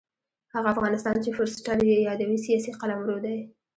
هغه 0.53 0.67
افغانستان 0.75 1.15
چې 1.23 1.29
فورسټر 1.35 1.77
یې 1.89 1.97
یادوي 2.07 2.37
سیاسي 2.45 2.71
قلمرو 2.79 3.17
دی. 3.25 3.37